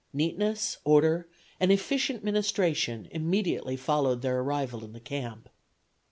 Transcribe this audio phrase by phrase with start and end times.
[0.13, 1.27] Neatness, order
[1.59, 5.47] and efficient ministration immediately followed their arrival in the camp.